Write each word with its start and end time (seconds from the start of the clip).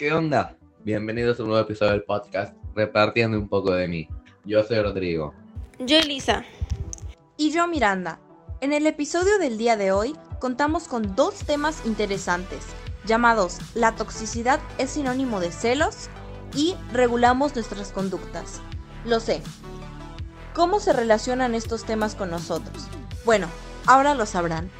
¿Qué 0.00 0.14
onda? 0.14 0.56
Bienvenidos 0.82 1.38
a 1.38 1.42
un 1.42 1.50
nuevo 1.50 1.62
episodio 1.62 1.92
del 1.92 2.04
podcast 2.04 2.56
Repartiendo 2.74 3.38
un 3.38 3.50
poco 3.50 3.74
de 3.74 3.86
mí. 3.86 4.08
Yo 4.46 4.62
soy 4.62 4.80
Rodrigo. 4.80 5.34
Yo 5.78 5.98
Elisa. 5.98 6.42
Y 7.36 7.52
yo 7.52 7.66
Miranda. 7.68 8.18
En 8.62 8.72
el 8.72 8.86
episodio 8.86 9.38
del 9.38 9.58
día 9.58 9.76
de 9.76 9.92
hoy 9.92 10.16
contamos 10.38 10.88
con 10.88 11.14
dos 11.16 11.40
temas 11.40 11.84
interesantes, 11.84 12.60
llamados 13.04 13.58
La 13.74 13.94
toxicidad 13.94 14.58
es 14.78 14.88
sinónimo 14.88 15.38
de 15.38 15.52
celos 15.52 16.08
y 16.54 16.76
Regulamos 16.94 17.54
nuestras 17.54 17.92
conductas. 17.92 18.62
Lo 19.04 19.20
sé. 19.20 19.42
¿Cómo 20.54 20.80
se 20.80 20.94
relacionan 20.94 21.54
estos 21.54 21.84
temas 21.84 22.14
con 22.14 22.30
nosotros? 22.30 22.88
Bueno, 23.26 23.48
ahora 23.84 24.14
lo 24.14 24.24
sabrán. 24.24 24.70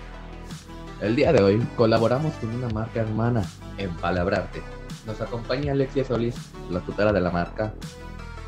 El 1.03 1.15
día 1.15 1.31
de 1.35 1.43
hoy 1.43 1.59
colaboramos 1.77 2.33
con 2.37 2.55
una 2.55 2.71
marca 2.71 3.01
hermana, 3.01 3.45
Empalabrarte. 3.77 4.80
Nos 5.07 5.21
acompaña 5.21 5.73
Alexia 5.73 6.05
Solís, 6.05 6.35
la 6.71 6.81
tutora 6.81 7.13
de 7.13 7.21
la 7.21 7.31
marca. 7.31 7.73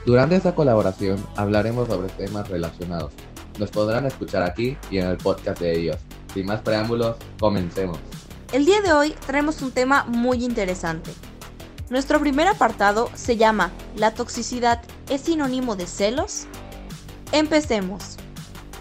Durante 0.05 0.37
esta 0.37 0.55
colaboración 0.55 1.25
hablaremos 1.37 1.89
sobre 1.89 2.09
temas 2.09 2.49
relacionados. 2.49 3.13
Nos 3.59 3.71
podrán 3.71 4.07
escuchar 4.07 4.43
aquí 4.43 4.77
y 4.91 4.99
en 4.99 5.07
el 5.07 5.19
podcast 5.19 5.61
de 5.61 5.79
ellos. 5.79 5.97
Sin 6.33 6.47
más 6.47 6.61
preámbulos, 6.61 7.17
comencemos. 7.39 7.99
El 8.53 8.65
día 8.65 8.81
de 8.83 8.93
hoy 8.93 9.15
traemos 9.27 9.63
un 9.63 9.71
tema 9.71 10.05
muy 10.05 10.45
interesante. 10.45 11.11
Nuestro 11.91 12.21
primer 12.21 12.49
apartado 12.49 13.11
se 13.15 13.37
llama 13.37 13.71
¿La 13.97 14.15
toxicidad 14.15 14.83
es 15.09 15.23
sinónimo 15.23 15.77
de 15.77 15.87
celos? 15.87 16.47
Empecemos. 17.33 18.17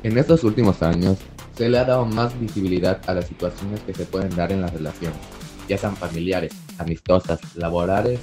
En 0.04 0.18
estos 0.18 0.44
últimos 0.44 0.82
años 0.82 1.18
se 1.56 1.70
le 1.70 1.78
ha 1.78 1.86
dado 1.86 2.06
más 2.06 2.38
visibilidad 2.40 3.02
a 3.08 3.14
las 3.14 3.28
situaciones 3.28 3.82
que 3.82 3.94
se 3.94 4.06
pueden 4.06 4.36
dar 4.36 4.52
en 4.52 4.62
las 4.62 4.74
relaciones, 4.74 5.20
ya 5.68 5.78
sean 5.78 5.96
familiares, 5.96 6.54
amistosas, 6.82 7.40
laborales 7.56 8.20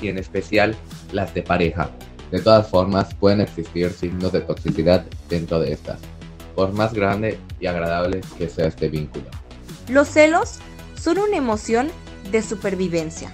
y 0.00 0.08
en 0.08 0.18
especial 0.18 0.74
las 1.12 1.32
de 1.34 1.42
pareja. 1.42 1.90
De 2.30 2.40
todas 2.40 2.68
formas, 2.68 3.14
pueden 3.14 3.40
existir 3.40 3.92
signos 3.92 4.32
de 4.32 4.40
toxicidad 4.40 5.04
dentro 5.28 5.60
de 5.60 5.72
estas, 5.72 6.00
por 6.54 6.72
más 6.72 6.94
grande 6.94 7.38
y 7.60 7.66
agradable 7.66 8.22
que 8.38 8.48
sea 8.48 8.66
este 8.66 8.88
vínculo. 8.88 9.26
Los 9.88 10.08
celos 10.08 10.58
son 10.94 11.18
una 11.18 11.36
emoción 11.36 11.90
de 12.30 12.42
supervivencia, 12.42 13.32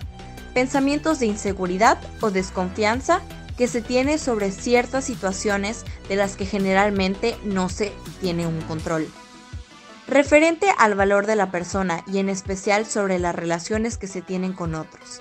pensamientos 0.55 1.21
de 1.21 1.27
inseguridad 1.27 1.99
o 2.21 2.31
desconfianza 2.31 3.21
que 3.57 3.69
se 3.69 3.83
tiene 3.83 4.19
sobre 4.19 4.51
ciertas 4.53 5.05
situaciones 5.05 5.85
de 6.09 6.17
las 6.17 6.37
que 6.37 6.47
generalmente 6.47 7.37
no 7.45 7.69
se 7.69 7.93
tiene 8.21 8.47
un 8.47 8.61
control. 8.63 9.09
Referente 10.09 10.69
al 10.79 10.95
valor 10.95 11.27
de 11.27 11.37
la 11.37 11.51
persona 11.51 12.03
y 12.07 12.17
en 12.17 12.31
especial 12.31 12.87
sobre 12.87 13.19
las 13.19 13.35
relaciones 13.35 13.99
que 13.99 14.07
se 14.07 14.23
tienen 14.23 14.55
con 14.55 14.75
otros. 14.75 15.21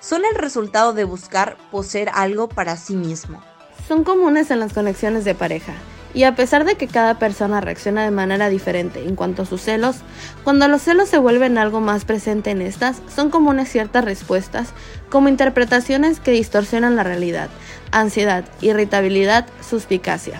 Son 0.00 0.22
el 0.30 0.38
resultado 0.38 0.92
de 0.92 1.04
buscar 1.04 1.56
poseer 1.70 2.10
algo 2.12 2.46
para 2.46 2.76
sí 2.76 2.94
mismo. 2.94 3.42
Son 3.88 4.04
comunes 4.04 4.50
en 4.50 4.60
las 4.60 4.74
conexiones 4.74 5.24
de 5.24 5.34
pareja, 5.34 5.72
y 6.12 6.24
a 6.24 6.34
pesar 6.34 6.66
de 6.66 6.74
que 6.74 6.88
cada 6.88 7.18
persona 7.18 7.62
reacciona 7.62 8.04
de 8.04 8.10
manera 8.10 8.50
diferente 8.50 9.02
en 9.02 9.16
cuanto 9.16 9.42
a 9.42 9.46
sus 9.46 9.62
celos, 9.62 9.96
cuando 10.44 10.68
los 10.68 10.82
celos 10.82 11.08
se 11.08 11.16
vuelven 11.16 11.56
algo 11.56 11.80
más 11.80 12.04
presente 12.04 12.50
en 12.50 12.60
estas, 12.60 13.00
son 13.14 13.30
comunes 13.30 13.70
ciertas 13.70 14.04
respuestas, 14.04 14.74
como 15.08 15.30
interpretaciones 15.30 16.20
que 16.20 16.32
distorsionan 16.32 16.96
la 16.96 17.02
realidad, 17.02 17.48
ansiedad, 17.92 18.44
irritabilidad, 18.60 19.46
suspicacia. 19.66 20.38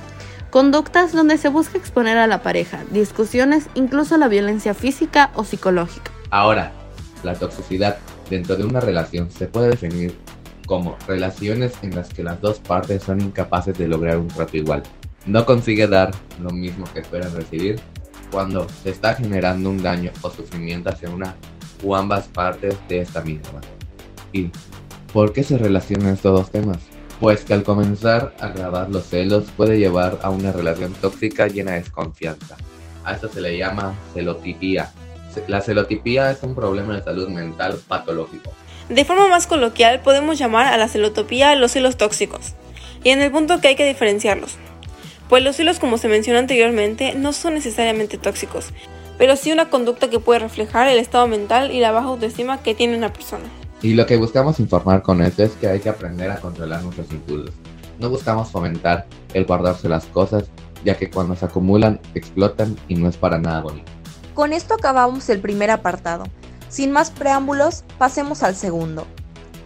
Conductas 0.50 1.12
donde 1.12 1.36
se 1.36 1.50
busca 1.50 1.76
exponer 1.76 2.16
a 2.16 2.26
la 2.26 2.42
pareja, 2.42 2.82
discusiones, 2.90 3.66
incluso 3.74 4.16
la 4.16 4.28
violencia 4.28 4.72
física 4.72 5.30
o 5.34 5.44
psicológica. 5.44 6.10
Ahora, 6.30 6.72
la 7.22 7.34
toxicidad 7.34 7.98
dentro 8.30 8.56
de 8.56 8.64
una 8.64 8.80
relación 8.80 9.30
se 9.30 9.46
puede 9.46 9.68
definir 9.68 10.16
como 10.66 10.96
relaciones 11.06 11.74
en 11.82 11.94
las 11.94 12.08
que 12.08 12.22
las 12.22 12.40
dos 12.40 12.60
partes 12.60 13.02
son 13.02 13.20
incapaces 13.20 13.76
de 13.76 13.88
lograr 13.88 14.16
un 14.16 14.28
trato 14.28 14.56
igual. 14.56 14.82
No 15.26 15.44
consigue 15.44 15.86
dar 15.86 16.12
lo 16.40 16.50
mismo 16.50 16.86
que 16.94 17.00
esperan 17.00 17.34
recibir 17.34 17.78
cuando 18.30 18.66
se 18.82 18.90
está 18.90 19.14
generando 19.14 19.68
un 19.68 19.82
daño 19.82 20.12
o 20.22 20.30
sufrimiento 20.30 20.88
hacia 20.88 21.10
una 21.10 21.34
o 21.84 21.94
ambas 21.94 22.26
partes 22.28 22.74
de 22.88 23.00
esta 23.00 23.20
misma. 23.20 23.60
¿Y 24.32 24.50
por 25.12 25.34
qué 25.34 25.42
se 25.42 25.58
relacionan 25.58 26.14
estos 26.14 26.38
dos 26.38 26.50
temas? 26.50 26.78
Pues 27.20 27.44
que 27.44 27.54
al 27.54 27.64
comenzar 27.64 28.34
a 28.40 28.48
grabar 28.48 28.90
los 28.90 29.04
celos 29.06 29.44
puede 29.56 29.78
llevar 29.78 30.18
a 30.22 30.30
una 30.30 30.52
relación 30.52 30.92
tóxica 30.94 31.48
llena 31.48 31.72
de 31.72 31.80
desconfianza. 31.80 32.56
A 33.04 33.14
esto 33.14 33.28
se 33.28 33.40
le 33.40 33.56
llama 33.56 33.94
celotipía. 34.14 34.92
La 35.46 35.60
celotipía 35.60 36.30
es 36.30 36.42
un 36.42 36.54
problema 36.54 36.96
de 36.96 37.02
salud 37.02 37.28
mental 37.28 37.78
patológico. 37.86 38.52
De 38.88 39.04
forma 39.04 39.28
más 39.28 39.46
coloquial 39.46 40.00
podemos 40.00 40.38
llamar 40.38 40.66
a 40.66 40.76
la 40.76 40.88
celotopía 40.88 41.54
los 41.54 41.72
celos 41.72 41.96
tóxicos. 41.96 42.54
Y 43.04 43.10
en 43.10 43.20
el 43.20 43.30
punto 43.30 43.60
que 43.60 43.68
hay 43.68 43.76
que 43.76 43.86
diferenciarlos. 43.86 44.56
Pues 45.28 45.44
los 45.44 45.56
celos, 45.56 45.78
como 45.78 45.98
se 45.98 46.08
mencionó 46.08 46.38
anteriormente, 46.38 47.14
no 47.14 47.32
son 47.32 47.54
necesariamente 47.54 48.16
tóxicos, 48.16 48.70
pero 49.18 49.36
sí 49.36 49.52
una 49.52 49.68
conducta 49.68 50.08
que 50.08 50.20
puede 50.20 50.40
reflejar 50.40 50.88
el 50.88 50.98
estado 50.98 51.26
mental 51.26 51.70
y 51.70 51.80
la 51.80 51.92
baja 51.92 52.06
autoestima 52.06 52.62
que 52.62 52.74
tiene 52.74 52.96
una 52.96 53.12
persona. 53.12 53.44
Y 53.80 53.94
lo 53.94 54.06
que 54.06 54.16
buscamos 54.16 54.58
informar 54.58 55.02
con 55.02 55.22
esto 55.22 55.44
es 55.44 55.52
que 55.52 55.68
hay 55.68 55.78
que 55.78 55.88
aprender 55.88 56.30
a 56.30 56.40
controlar 56.40 56.82
nuestros 56.82 57.10
impulsos. 57.12 57.54
No 58.00 58.10
buscamos 58.10 58.50
fomentar 58.50 59.06
el 59.34 59.44
guardarse 59.44 59.88
las 59.88 60.04
cosas, 60.06 60.44
ya 60.84 60.96
que 60.96 61.10
cuando 61.10 61.36
se 61.36 61.44
acumulan 61.44 62.00
explotan 62.14 62.76
y 62.88 62.96
no 62.96 63.08
es 63.08 63.16
para 63.16 63.38
nada 63.38 63.60
bonito. 63.60 63.90
Con 64.34 64.52
esto 64.52 64.74
acabamos 64.74 65.28
el 65.28 65.40
primer 65.40 65.70
apartado. 65.70 66.24
Sin 66.68 66.90
más 66.90 67.10
preámbulos, 67.10 67.84
pasemos 67.98 68.42
al 68.42 68.56
segundo. 68.56 69.06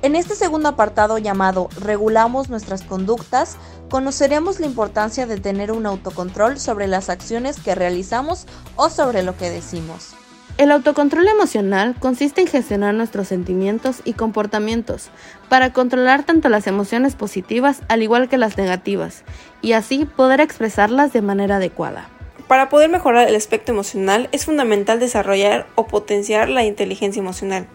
En 0.02 0.16
este 0.16 0.34
segundo 0.34 0.68
apartado 0.68 1.16
llamado 1.18 1.68
Regulamos 1.80 2.50
nuestras 2.50 2.82
conductas, 2.82 3.56
conoceremos 3.88 4.60
la 4.60 4.66
importancia 4.66 5.26
de 5.26 5.38
tener 5.38 5.72
un 5.72 5.86
autocontrol 5.86 6.58
sobre 6.58 6.86
las 6.86 7.08
acciones 7.08 7.60
que 7.60 7.74
realizamos 7.74 8.46
o 8.76 8.90
sobre 8.90 9.22
lo 9.22 9.36
que 9.36 9.48
decimos. 9.48 10.14
El 10.58 10.70
autocontrol 10.70 11.26
emocional 11.26 11.96
consiste 11.98 12.42
en 12.42 12.46
gestionar 12.46 12.94
nuestros 12.94 13.28
sentimientos 13.28 14.02
y 14.04 14.12
comportamientos 14.12 15.10
para 15.48 15.72
controlar 15.72 16.24
tanto 16.24 16.50
las 16.50 16.66
emociones 16.66 17.14
positivas 17.14 17.80
al 17.88 18.02
igual 18.02 18.28
que 18.28 18.36
las 18.36 18.58
negativas 18.58 19.24
y 19.62 19.72
así 19.72 20.04
poder 20.04 20.40
expresarlas 20.40 21.12
de 21.12 21.22
manera 21.22 21.56
adecuada. 21.56 22.10
Para 22.48 22.68
poder 22.68 22.90
mejorar 22.90 23.28
el 23.28 23.34
aspecto 23.34 23.72
emocional 23.72 24.28
es 24.30 24.44
fundamental 24.44 25.00
desarrollar 25.00 25.66
o 25.74 25.86
potenciar 25.86 26.50
la 26.50 26.64
inteligencia 26.64 27.20
emocional, 27.20 27.66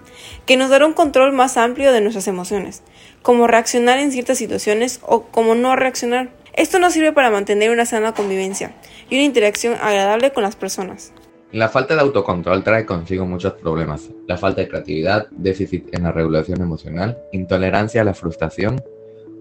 que 0.46 0.56
nos 0.56 0.70
dará 0.70 0.86
un 0.86 0.94
control 0.94 1.34
más 1.34 1.58
amplio 1.58 1.92
de 1.92 2.02
nuestras 2.02 2.28
emociones, 2.28 2.84
como 3.24 3.48
reaccionar 3.48 3.98
en 3.98 4.12
ciertas 4.12 4.38
situaciones 4.38 5.00
o 5.02 5.24
como 5.24 5.56
no 5.56 5.76
reaccionar. 5.76 6.30
Esto 6.54 6.78
nos 6.78 6.94
sirve 6.94 7.12
para 7.12 7.32
mantener 7.32 7.72
una 7.72 7.88
sana 7.88 8.14
convivencia 8.14 8.72
y 9.10 9.16
una 9.16 9.24
interacción 9.24 9.74
agradable 9.82 10.32
con 10.32 10.44
las 10.44 10.56
personas. 10.56 11.12
La 11.54 11.70
falta 11.70 11.96
de 11.96 12.02
autocontrol 12.02 12.62
trae 12.62 12.86
consigo 12.86 13.26
muchos 13.26 13.54
problemas. 13.54 14.10
La 14.28 14.36
falta 14.36 14.60
de 14.60 14.68
creatividad, 14.68 15.28
déficit 15.32 15.88
en 15.96 16.04
la 16.04 16.12
regulación 16.12 16.62
emocional, 16.62 17.18
intolerancia 17.32 18.02
a 18.02 18.04
la 18.04 18.14
frustración, 18.14 18.84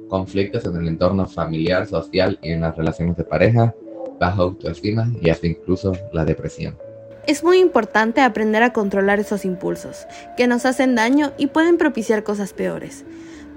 conflictos 0.09 0.65
en 0.67 0.77
el 0.77 0.87
entorno 0.87 1.27
familiar, 1.27 1.84
social 1.89 2.39
y 2.43 2.53
en 2.53 2.61
las 2.61 2.77
relaciones 2.77 3.17
de 3.17 3.25
pareja, 3.25 3.75
baja 4.21 4.43
autoestima 4.43 5.11
y 5.21 5.31
hasta 5.31 5.49
incluso 5.49 5.94
la 6.12 6.25
depresión. 6.25 6.78
Es 7.27 7.43
muy 7.43 7.59
importante 7.59 8.21
aprender 8.21 8.62
a 8.62 8.73
controlar 8.73 9.19
esos 9.19 9.44
impulsos, 9.44 10.06
que 10.37 10.47
nos 10.47 10.65
hacen 10.65 10.94
daño 10.94 11.33
y 11.37 11.49
pueden 11.49 11.77
propiciar 11.77 12.23
cosas 12.23 12.53
peores. 12.53 13.05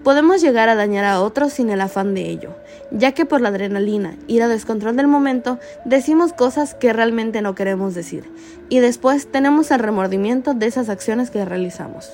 Podemos 0.04 0.42
llegar 0.42 0.70
a 0.70 0.76
dañar 0.76 1.04
a 1.04 1.22
otros 1.22 1.52
sin 1.52 1.70
el 1.70 1.82
afán 1.82 2.14
de 2.14 2.30
ello, 2.30 2.56
ya 2.90 3.12
que 3.12 3.26
por 3.26 3.42
la 3.42 3.50
adrenalina 3.50 4.18
y 4.28 4.40
la 4.40 4.48
descontrol 4.48 4.96
del 4.96 5.08
momento 5.08 5.60
decimos 5.84 6.32
cosas 6.32 6.74
que 6.74 6.94
realmente 6.94 7.42
no 7.42 7.54
queremos 7.54 7.96
decir, 7.96 8.32
y 8.70 8.80
después 8.80 9.30
tenemos 9.30 9.72
el 9.72 9.80
remordimiento 9.80 10.54
de 10.54 10.68
esas 10.68 10.88
acciones 10.88 11.32
que 11.32 11.44
realizamos. 11.44 12.10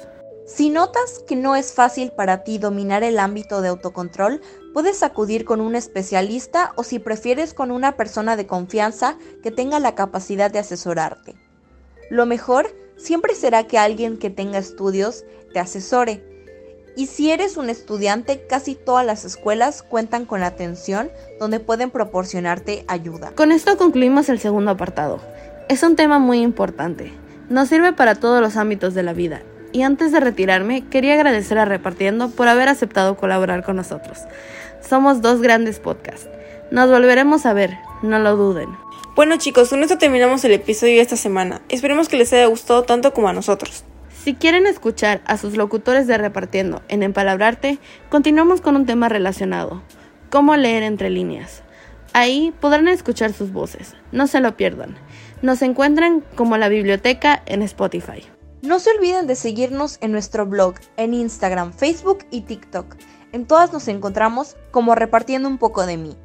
Si 0.48 0.70
notas 0.70 1.20
que 1.28 1.36
no 1.36 1.56
es 1.56 1.74
fácil 1.74 2.12
para 2.12 2.44
ti 2.44 2.58
dominar 2.58 3.04
el 3.04 3.20
ámbito 3.20 3.62
de 3.62 3.70
autocontrol, 3.70 4.42
puedes 4.74 5.04
acudir 5.04 5.46
con 5.46 5.62
un 5.62 5.76
especialista 5.76 6.74
o 6.76 6.84
si 6.84 6.98
prefieres 6.98 7.54
con 7.54 7.70
una 7.70 7.98
persona 7.98 8.36
de 8.36 8.48
confianza 8.48 9.18
que 9.44 9.52
tenga 9.52 9.80
la 9.80 9.94
capacidad 9.94 10.50
de 10.50 10.60
asesorarte. 10.60 11.36
Lo 12.10 12.26
mejor 12.26 12.76
siempre 12.98 13.36
será 13.36 13.66
que 13.68 13.78
alguien 13.78 14.18
que 14.18 14.30
tenga 14.30 14.58
estudios 14.58 15.24
te 15.54 15.60
asesore 15.60 16.35
y 16.96 17.08
si 17.08 17.32
eres 17.32 17.58
un 17.58 17.70
estudiante, 17.70 18.42
casi 18.48 18.76
todas 18.76 19.06
las 19.06 19.26
escuelas 19.26 19.84
cuentan 19.84 20.26
con 20.26 20.44
atención 20.44 21.10
donde 21.40 21.60
pueden 21.60 21.92
proporcionarte 21.92 22.86
ayuda. 22.88 23.32
Con 23.36 23.52
esto 23.52 23.78
concluimos 23.78 24.30
el 24.30 24.40
segundo 24.40 24.72
apartado. 24.72 25.20
Es 25.68 25.84
un 25.84 25.96
tema 25.96 26.20
muy 26.20 26.40
importante. 26.42 27.12
Nos 27.50 27.70
sirve 27.70 27.94
para 27.94 28.16
todos 28.16 28.42
los 28.42 28.56
ámbitos 28.56 28.94
de 28.94 29.04
la 29.04 29.14
vida. 29.14 29.42
Y 29.72 29.82
antes 29.82 30.12
de 30.12 30.22
retirarme, 30.22 30.88
quería 30.88 31.16
agradecer 31.16 31.58
a 31.58 31.66
Repartiendo 31.66 32.30
por 32.30 32.48
haber 32.48 32.70
aceptado 32.70 33.18
colaborar 33.18 33.64
con 33.64 33.76
nosotros. 33.76 34.20
Somos 34.88 35.22
dos 35.22 35.42
grandes 35.42 35.80
podcasts. 35.80 36.30
Nos 36.72 36.90
volveremos 36.90 37.46
a 37.46 37.54
ver, 37.54 37.78
no 38.02 38.20
lo 38.20 38.38
duden. 38.38 38.70
Bueno 39.16 39.38
chicos, 39.38 39.70
con 39.70 39.84
esto 39.84 39.98
terminamos 39.98 40.44
el 40.46 40.54
episodio 40.54 40.96
de 40.96 41.02
esta 41.02 41.16
semana. 41.18 41.62
Esperemos 41.70 42.10
que 42.10 42.18
les 42.18 42.32
haya 42.34 42.46
gustado 42.48 42.84
tanto 42.84 43.14
como 43.14 43.28
a 43.28 43.34
nosotros. 43.34 43.84
Si 44.26 44.34
quieren 44.34 44.66
escuchar 44.66 45.22
a 45.28 45.38
sus 45.38 45.56
locutores 45.56 46.08
de 46.08 46.18
Repartiendo 46.18 46.82
en 46.88 47.04
Empalabrarte, 47.04 47.78
continuamos 48.10 48.60
con 48.60 48.76
un 48.76 48.88
tema 48.88 49.08
relacionado, 49.08 49.84
cómo 50.32 50.56
leer 50.56 50.82
entre 50.82 51.12
líneas. 51.12 51.62
Ahí 52.12 52.52
podrán 52.60 52.88
escuchar 52.88 53.34
sus 53.34 53.54
voces, 53.54 53.94
no 54.12 54.26
se 54.26 54.40
lo 54.40 54.58
pierdan. 54.58 54.96
Nos 55.44 55.62
encuentran 55.62 56.24
como 56.34 56.58
la 56.58 56.70
biblioteca 56.70 57.44
en 57.46 57.62
Spotify. 57.62 58.24
No 58.64 58.80
se 58.80 58.90
olviden 58.98 59.28
de 59.28 59.36
seguirnos 59.36 60.00
en 60.02 60.12
nuestro 60.12 60.48
blog, 60.48 60.74
en 60.98 61.14
Instagram, 61.14 61.72
Facebook 61.72 62.26
y 62.32 62.42
TikTok. 62.42 62.96
En 63.32 63.46
todas 63.46 63.74
nos 63.74 63.88
encontramos 63.88 64.58
como 64.72 64.96
repartiendo 64.96 65.48
un 65.48 65.60
poco 65.60 65.86
de 65.86 65.98
mí. 65.98 66.16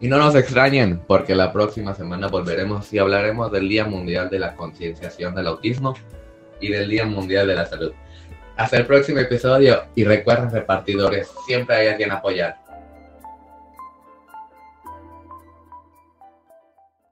Y 0.00 0.08
no 0.08 0.18
nos 0.18 0.34
extrañen, 0.34 1.00
porque 1.06 1.36
la 1.36 1.52
próxima 1.52 1.94
semana 1.94 2.26
volveremos 2.26 2.92
y 2.92 2.98
hablaremos 2.98 3.52
del 3.52 3.68
Día 3.68 3.84
Mundial 3.84 4.28
de 4.28 4.40
la 4.40 4.56
Concienciación 4.56 5.36
del 5.36 5.46
Autismo 5.46 5.94
y 6.64 6.70
del 6.70 6.88
Día 6.88 7.04
Mundial 7.04 7.46
de 7.46 7.54
la 7.54 7.66
Salud. 7.66 7.92
Hasta 8.56 8.76
el 8.76 8.86
próximo 8.86 9.18
episodio 9.18 9.84
y 9.94 10.04
recuerden 10.04 10.50
repartidores, 10.50 11.30
siempre 11.46 11.76
hay 11.76 11.88
a 11.88 11.96
quien 11.96 12.12
apoyar. 12.12 12.63